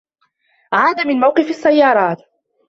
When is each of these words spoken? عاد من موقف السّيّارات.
عاد 0.73 1.07
من 1.07 1.19
موقف 1.19 1.49
السّيّارات. 1.49 2.21